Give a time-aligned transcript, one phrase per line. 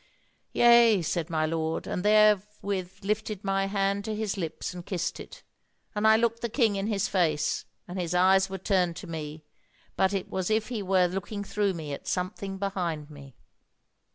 [0.51, 5.43] "'Yea,' said my lord, and therewith lifted my hand to his lips and kissed it,
[5.93, 9.45] and I looked the king in his face, and his eyes were turned to me,
[9.95, 13.35] but it was as if he were looking through me at something behind me.